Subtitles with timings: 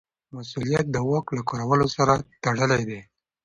[0.35, 2.13] مسوولیت د واک له کارولو سره
[2.43, 2.99] تړلی دی.